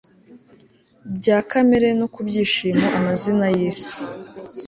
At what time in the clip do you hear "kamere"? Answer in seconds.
1.49-1.89